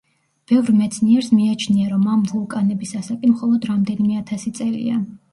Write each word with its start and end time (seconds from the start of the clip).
ბევრ 0.51 0.69
მეცნიერს 0.75 1.25
მიაჩნია, 1.39 1.83
რომ 1.91 2.07
ამ 2.13 2.23
ვულკანების 2.31 2.93
ასაკი 3.01 3.29
მხოლოდ 3.33 3.67
რამდენიმე 3.73 4.17
ათასი 4.23 4.55
წელია. 4.61 4.97